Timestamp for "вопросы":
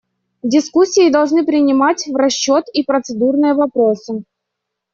3.53-4.23